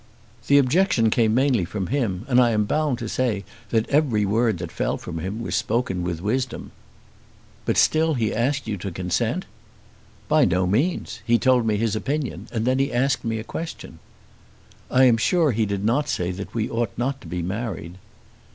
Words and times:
"The 0.47 0.57
objection 0.57 1.11
came 1.11 1.35
mainly 1.35 1.63
from 1.63 1.85
him; 1.93 2.25
and 2.27 2.41
I 2.41 2.49
am 2.53 2.65
bound 2.65 2.97
to 2.97 3.07
say 3.07 3.43
that 3.69 3.87
every 3.91 4.25
word 4.25 4.57
that 4.57 4.71
fell 4.71 4.97
from 4.97 5.19
him 5.19 5.43
was 5.43 5.55
spoken 5.55 6.01
with 6.01 6.23
wisdom." 6.23 6.71
"But 7.65 7.77
still 7.77 8.15
he 8.15 8.33
asked 8.33 8.65
you 8.67 8.77
to 8.77 8.89
consent." 8.89 9.45
"By 10.27 10.43
no 10.45 10.65
means. 10.65 11.21
He 11.23 11.37
told 11.37 11.67
me 11.67 11.77
his 11.77 11.95
opinion, 11.95 12.47
and 12.51 12.65
then 12.65 12.79
he 12.79 12.91
asked 12.91 13.23
me 13.23 13.37
a 13.37 13.43
question." 13.43 13.99
"I 14.89 15.03
am 15.03 15.17
sure 15.17 15.51
he 15.51 15.67
did 15.67 15.85
not 15.85 16.09
say 16.09 16.31
that 16.31 16.55
we 16.55 16.67
ought 16.67 16.97
not 16.97 17.21
to 17.21 17.27
be 17.27 17.43
married." 17.43 17.99